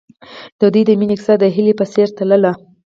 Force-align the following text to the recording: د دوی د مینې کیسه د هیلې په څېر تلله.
د 0.59 0.61
دوی 0.73 0.83
د 0.87 0.91
مینې 0.99 1.15
کیسه 1.19 1.33
د 1.39 1.43
هیلې 1.55 1.73
په 1.79 1.85
څېر 1.93 2.07
تلله. 2.17 2.53